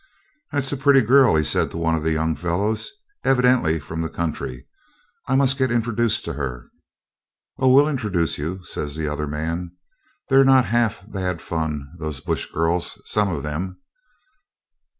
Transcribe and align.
'That's 0.51 0.71
a 0.71 0.77
pretty 0.77 1.01
girl,' 1.01 1.35
he 1.35 1.43
said 1.43 1.69
to 1.69 1.77
one 1.77 1.93
of 1.93 2.01
the 2.01 2.09
young 2.11 2.33
fellows; 2.35 2.91
'evidently 3.23 3.79
from 3.79 4.01
the 4.01 4.09
country. 4.09 4.65
I 5.27 5.35
must 5.35 5.59
get 5.59 5.69
introduced 5.69 6.25
to 6.25 6.33
her.' 6.33 6.71
'Oh, 7.59 7.71
we'll 7.71 7.87
introduce 7.87 8.39
you,' 8.39 8.63
says 8.63 8.95
the 8.95 9.07
other 9.07 9.27
man. 9.27 9.73
'They're 10.27 10.43
not 10.43 10.65
half 10.65 11.05
bad 11.07 11.39
fun, 11.39 11.87
these 11.99 12.19
bush 12.19 12.47
girls, 12.51 12.99
some 13.05 13.29
of 13.29 13.43
them.' 13.43 13.77